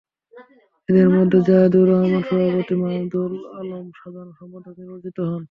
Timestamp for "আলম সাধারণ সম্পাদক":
3.59-4.73